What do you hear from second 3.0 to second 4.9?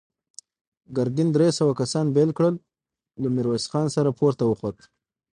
له ميرويس خان سره پورته وخوت.